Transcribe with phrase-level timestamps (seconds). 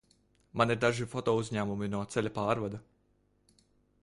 [0.61, 2.81] Man ir daži fotouzņēmumi no ceļa pārvada.